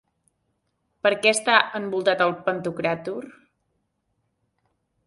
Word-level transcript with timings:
Per 1.07 1.11
què 1.25 1.33
està 1.35 1.59
envoltat 1.81 2.25
el 2.27 2.35
pantocràtor? 2.49 3.31